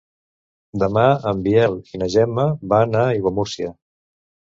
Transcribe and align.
Demà 0.83 1.03
en 1.31 1.43
Biel 1.47 1.75
i 1.97 2.01
na 2.03 2.07
Gemma 2.13 2.45
van 2.73 2.97
a 3.03 3.05
Aiguamúrcia. 3.11 3.71